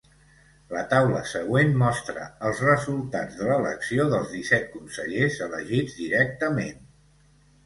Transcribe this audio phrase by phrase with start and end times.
[0.75, 6.83] La taula següent mostra els resultats de l'elecció dels disset consellers elegits directament.